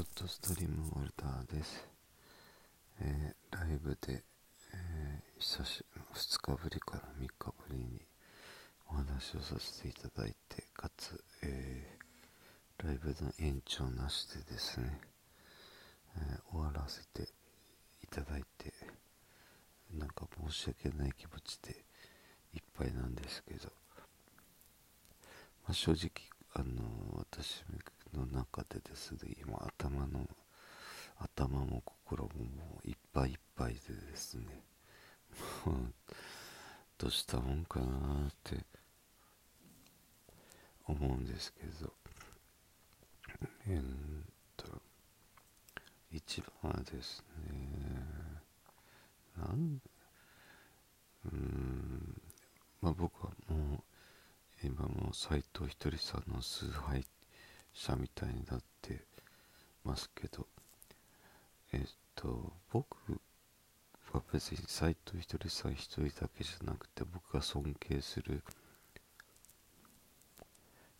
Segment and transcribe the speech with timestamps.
[0.00, 1.86] ショットストリームウォルターです、
[3.02, 4.24] えー、ライブで、
[4.72, 5.84] えー、久し
[6.14, 8.00] 2日ぶりから3日ぶりに
[8.88, 14.98] お話をさせていただいてかつ、えー、ライブの延長なしでですね、
[16.16, 17.28] え終わらせて
[18.02, 18.72] いただいて
[19.92, 21.72] なんか申し訳ない気持ちで
[22.54, 23.66] いっぱいなんですけど、
[25.64, 26.10] まあ、正直
[26.54, 27.64] あの私
[28.20, 30.28] の中でですね今頭の
[31.18, 33.80] 頭も心ももいっぱいいっぱいで
[34.10, 34.44] ですね
[35.64, 35.76] もう
[36.98, 38.64] どうしたもんかなって
[40.86, 41.92] 思うんですけど
[43.68, 43.84] えー、っ
[44.56, 44.66] と
[46.10, 47.54] 一番はですね
[49.36, 49.80] なん
[51.26, 52.22] うん
[52.80, 53.82] まあ僕はもう
[54.62, 57.04] 今も斎藤ひとりさんの崇拝
[57.74, 59.00] 者みたいになって
[59.84, 60.46] ますけど
[61.72, 61.80] えっ
[62.14, 62.96] と僕
[64.12, 68.42] は別に斎藤ひとりさん一人だけじゃなくて僕が尊敬する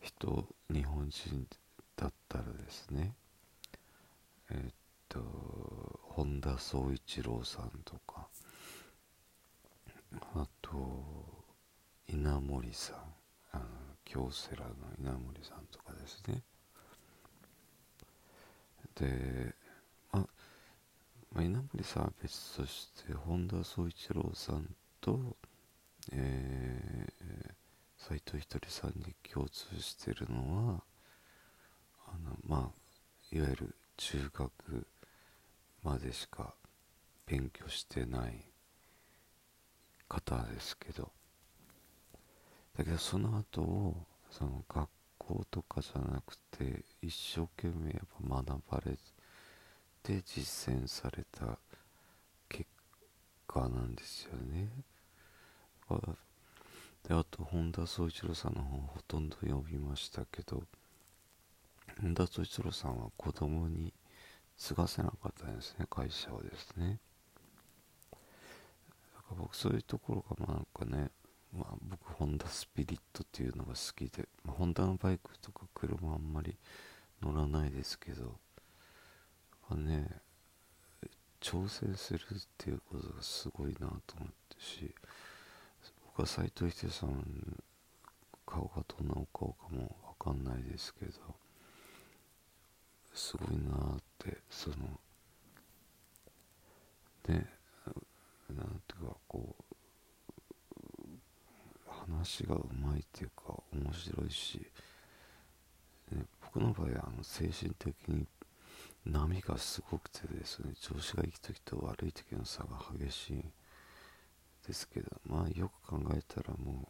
[0.00, 1.46] 人日本人
[1.96, 3.12] だったらですね
[4.50, 4.72] えっ
[5.08, 5.20] と
[6.02, 8.28] 本田宗一郎さんとか
[10.34, 10.70] あと
[12.08, 12.96] 稲森さん
[13.52, 13.64] あの
[14.04, 16.42] 京セラの稲森さんとかですね、
[20.12, 20.26] まあ、
[21.32, 24.68] まあ、稲森さんは別として本田宗一郎さん
[25.00, 25.36] と、
[26.12, 30.82] えー、斎藤ひとりさんに共通してるのは
[32.06, 34.86] あのまあいわゆる中学
[35.82, 36.54] までしか
[37.26, 38.44] 勉強してない
[40.08, 41.10] 方ですけど
[42.76, 44.88] だけどその後をその学
[45.30, 48.98] 校とかじゃなくて一生懸命やっぱ学ばれ
[50.02, 51.58] て実践された
[52.48, 52.66] 結
[53.46, 54.68] 果なんですよね。
[57.08, 60.62] であと本田宗一郎さんの本ほとんど読みましたけど
[62.00, 63.92] 本田宗一郎さんは子供に
[64.56, 66.98] 継がせなかったんですね会社をですね
[69.36, 71.10] 僕そういうところがまあなんかね
[71.56, 76.56] まあ、僕ホンダスピリットっていうのが好きで、まあ、ホンダのバイクとか車あんまり
[77.22, 78.38] 乗らないですけど、
[79.68, 80.06] まあ、ね
[81.40, 82.24] 挑戦するっ
[82.58, 84.94] ていうことがすごいなと思ってし
[86.06, 87.24] 僕は斎藤秀さん
[88.46, 91.12] 顔がどんなお顔かもわかんないですけど
[93.14, 94.76] すごいなってその
[97.28, 97.46] ね
[98.50, 99.69] なんていうかこう
[102.20, 104.60] 話がうまいっていうか面白いし、
[106.12, 108.26] ね、僕の場合はあの精神的に
[109.06, 113.44] 波がすごくてですね調子がいい時と悪い時の差が激しい
[114.66, 116.88] ですけどまあよく考えたらも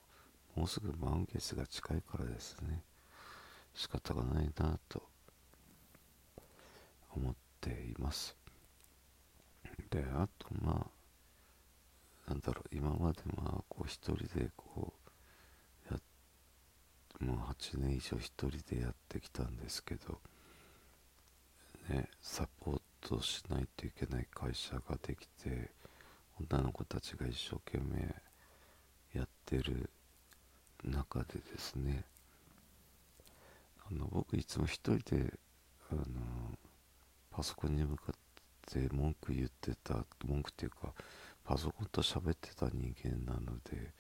[0.57, 2.83] うもうすぐ満月が近いからですね
[3.73, 5.03] 仕方がないなと
[7.15, 8.37] 思っています。
[9.91, 10.87] であとま
[12.27, 15.00] あなんだろう今までまあこう一人でこう
[17.21, 20.19] もう8年以上一人でやってきたんですけど
[21.89, 25.71] ねサポートしないといけない会社ができて
[26.51, 28.15] 女の子たちが一生懸命
[29.19, 29.91] やってる
[30.85, 32.05] 中でですね
[33.91, 35.35] あの僕いつも一人で
[35.91, 36.05] あの
[37.31, 38.15] パソコンに向かっ
[38.73, 40.93] て文句言ってた文句っていうか
[41.45, 43.93] パソコンと喋ってた人間なので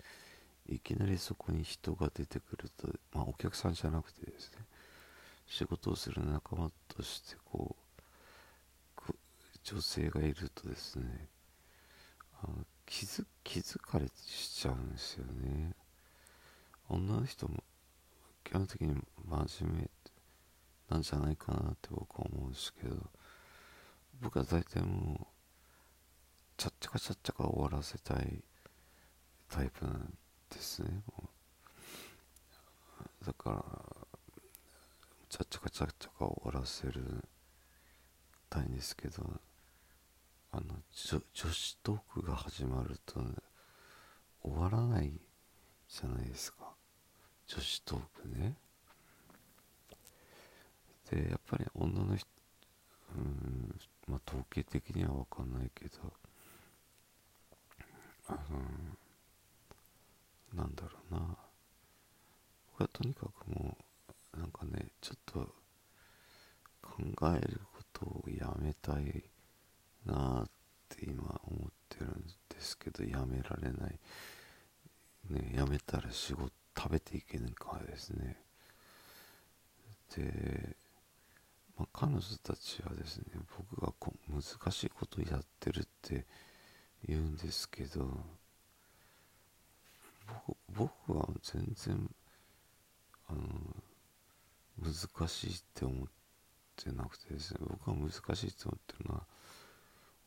[0.70, 4.64] いきなりそこに人が出てくると、まあ、お客さんじゃなくてですね
[5.46, 7.80] 仕事をする仲間としてこう
[9.64, 11.28] 女性がいるとですね
[12.42, 15.74] あの気づ気づかれしちゃうんですよね。
[16.88, 17.62] 女の人も
[18.42, 18.96] 基本的に
[19.28, 19.90] 真面目
[20.88, 22.96] なんじゃないかなって僕は思うんですけど
[24.20, 25.26] 僕は大体もう
[26.56, 28.42] ちゃっちゃかちゃっちゃか終わらせたい
[29.48, 31.02] タイプなんでですね。
[33.26, 33.64] だから
[35.28, 37.24] ちゃっちゃかちゃっちゃか終わらせる
[38.48, 39.22] たいんですけど
[40.52, 40.62] あの
[41.32, 43.30] 女子トークが始まると、ね、
[44.42, 45.12] 終わらない
[45.88, 46.74] じゃないですか。
[47.46, 48.54] 女子トークね。
[51.10, 52.26] でやっぱり女の人
[53.16, 53.74] うん
[54.08, 56.12] まあ統計的には分かんないけど
[58.28, 58.38] あの
[60.60, 61.36] なんだろうな。
[62.72, 63.78] 僕はとにかくも
[64.36, 65.54] うなんかねちょっと
[66.82, 69.24] 考えることをやめたい
[70.04, 70.50] なっ
[70.88, 73.98] て今思ってるんですけどやめられない。
[75.30, 78.36] ねやめたら仕事食べていけないからですね。
[80.14, 80.76] で、
[81.78, 83.24] まあ、彼女たちはですね
[83.56, 84.42] 僕がこ難
[84.72, 86.26] しいことやってるって
[87.06, 88.39] 言うんですけど
[90.68, 92.10] 僕は全然
[93.28, 93.40] あの
[94.82, 96.08] 難しいって思っ
[96.76, 97.60] てなくてですね。
[97.68, 99.22] 僕は難しいって思ってるのは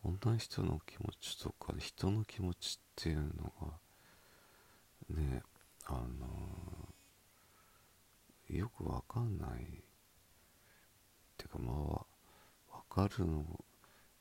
[0.03, 5.41] 女の人の気持ちとか人の気持ちっていうのがね
[5.85, 5.99] あの
[8.49, 9.65] よくわかんないっ
[11.37, 11.75] ていうかまあ
[12.75, 13.43] わかるの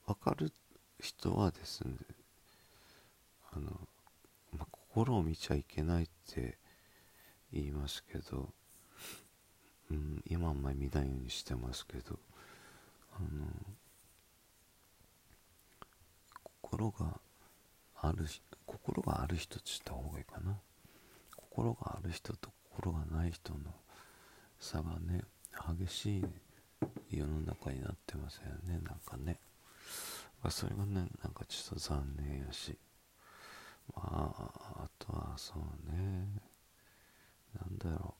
[0.06, 0.52] わかる
[1.00, 1.94] 人はですね
[3.54, 3.70] あの、
[4.94, 6.58] 心を見ちゃいけないって
[7.50, 8.50] 言いますけど、
[9.90, 12.18] うん、今あんまり見ないようにしてますけど
[13.16, 13.46] あの
[16.60, 17.20] 心が
[18.02, 18.26] ある
[18.66, 20.58] 心がある人って言った方がいいかな。
[21.36, 23.58] 心がある人と心がない人の
[24.58, 25.22] 差がね
[25.78, 26.24] 激しい
[27.16, 28.80] 世の中になってますよね。
[28.82, 29.38] なんかね。
[30.50, 31.00] それがねな
[31.30, 32.76] んかちょっと残念やし。
[33.94, 35.58] まああとはそう
[35.90, 36.28] ね。
[37.54, 38.14] なんだろ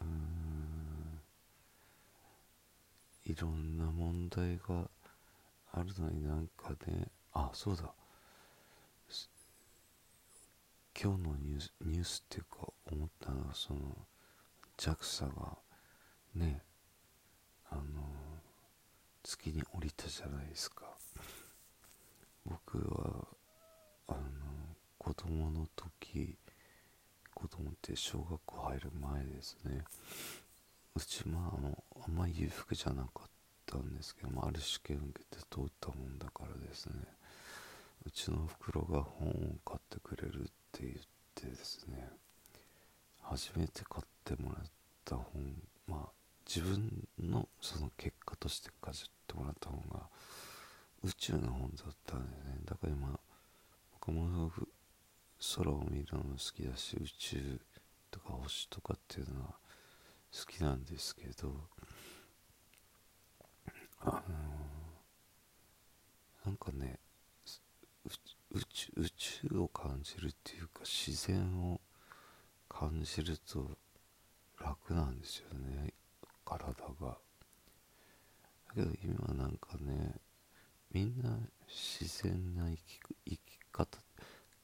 [0.00, 0.04] う。
[0.04, 1.20] うん。
[3.24, 4.88] いろんな問題が
[5.72, 7.08] あるのになんかね。
[7.32, 7.92] あそうだ。
[11.00, 13.96] 今日のニュースニュースっていうか思ったのはその
[14.76, 15.56] JAXA が
[16.34, 16.60] ね
[17.70, 17.82] あの
[19.22, 20.86] 月に降りたじゃないですか。
[22.48, 23.26] 僕は
[24.08, 24.18] あの
[24.96, 26.36] 子供の時
[27.34, 29.84] 子供って小学校入る前ですね。
[30.96, 33.30] うちまああのあんまり裕福じゃなかっ
[33.66, 36.94] たんですけど、まあ、ある試験受けて通ったもんだからですね。
[38.06, 39.32] うちの袋が本を
[39.64, 40.94] 買ってくれるって言っ
[41.34, 42.08] てですね。
[43.22, 44.64] 初めて買ってもらっ
[45.04, 45.54] た本
[45.86, 46.08] まあ
[46.46, 50.08] 自分のその結果としてかじってもらった本が
[51.04, 52.58] 宇宙の本だったんでね。
[52.64, 53.18] だから今
[53.92, 54.50] 僕も
[55.56, 57.60] 空を見るのも好きだし宇宙
[58.10, 59.54] とか星とかっていうのは
[60.32, 61.54] 好きなんですけど
[64.00, 66.98] あのー、なんかね
[68.50, 71.80] 宇宙宇宙を感じるっていうか自然を
[72.68, 73.70] 感じると
[74.60, 75.92] 楽なんですよね。
[76.44, 76.64] 体
[77.00, 77.18] が。
[78.68, 80.14] だけど今なんかね
[80.92, 81.38] みんな
[81.68, 83.40] 自然な生き生き
[83.70, 83.98] 方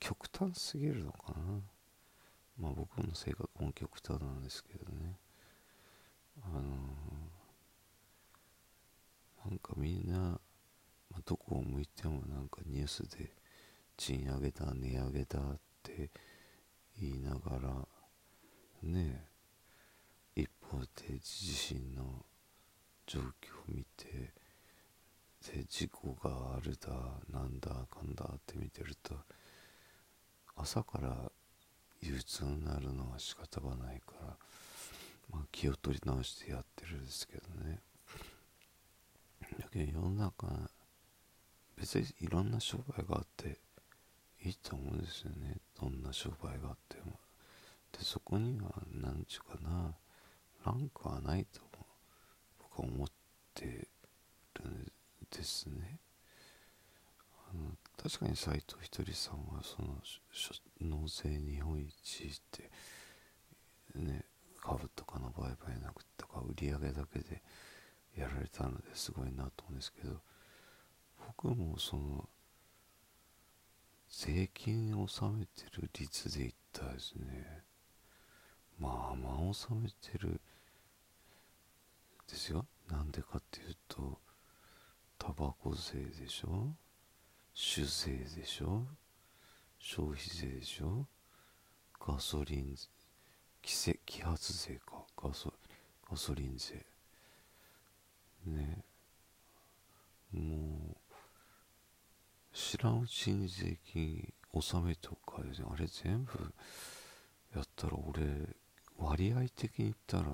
[0.00, 1.60] 極端すぎるのかな？
[2.58, 5.18] まあ僕の性格も極端なんですけどね。
[6.42, 10.38] あのー、なんかみんな、ま
[11.18, 13.30] あ、どこを向いてもなんかニュースで
[13.96, 16.10] 賃上げだ値上げだって
[17.00, 17.88] 言いながら
[18.82, 19.28] ね
[20.34, 22.24] 一方で自身の
[23.06, 23.28] 状況を
[23.68, 24.32] 見て
[25.52, 26.88] で事故があるだ
[27.32, 29.14] なんだかんだって見てると
[30.56, 31.30] 朝から
[32.00, 34.36] 憂鬱になるのは仕方がないから、
[35.30, 37.80] まあ、気を取り直してやってるんですけどね。
[39.58, 40.46] だけど世の中
[41.76, 43.58] 別にいろんな商売があって
[44.42, 45.56] いいと思うんですよね。
[45.80, 47.18] どんな商売があっても。
[47.92, 49.94] でそこには何ちゅうかな
[50.64, 51.60] ランクはないと
[52.58, 53.08] 僕は思っ
[53.54, 53.88] て
[55.36, 55.98] ですね。
[57.50, 59.98] あの確かに斎藤ひとりさんはその
[60.80, 62.70] 納税日本一って
[63.94, 64.24] ね
[64.60, 67.42] 株とかの売買なくとか売り上げだけで
[68.16, 70.20] やられたのですごいなと思うんですけど
[71.26, 72.28] 僕もその
[74.08, 77.64] 税金を納めてる率で言ったらですね
[78.78, 80.40] まあまあ納めてる
[82.26, 82.66] ですよ。
[82.90, 84.18] なんでかっていうと
[85.26, 86.74] タバコ税でしょ
[87.54, 88.82] 酒税でしょ
[89.78, 91.06] 消費税でしょ
[91.98, 92.76] ガソリン
[93.62, 95.50] 揮揮発税かガソ
[96.10, 96.84] ガソリン税
[98.44, 98.84] ね
[100.30, 101.14] もう
[102.52, 106.32] 知らんうちに税金納めとかあれ全部
[107.56, 108.26] やったら俺
[108.98, 110.24] 割合的に言ったら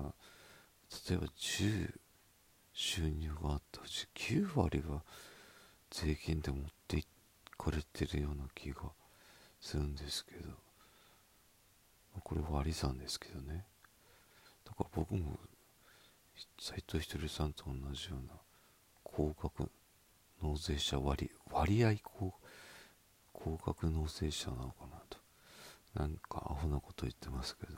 [1.09, 1.93] 例えば10
[2.73, 5.01] 収入があったうち9割が
[5.89, 7.05] 税金で持ってい
[7.57, 8.81] かれてるような気が
[9.59, 10.49] するんですけど。
[12.23, 13.65] これ割り算ですけどね。
[14.65, 15.39] だから僕も
[16.59, 18.33] 斎藤ひとりさんと同じような
[19.03, 19.69] 高額
[20.43, 22.33] 納税者割割合高
[23.31, 25.17] 高額納税者なのかなと。
[25.93, 27.73] なんかアホなこと言ってますけど。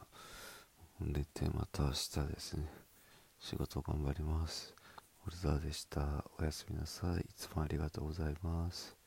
[1.00, 2.68] 寝てまた明日ですね。
[3.40, 4.74] 仕事頑張ります。
[5.30, 6.26] ルザーでした。
[6.40, 7.22] おやすみなさい。
[7.22, 9.03] いつもありがとうございます。